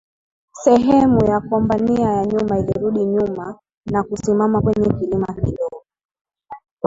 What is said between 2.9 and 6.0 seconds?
nyuma na kusimama kwenye kilima kidogo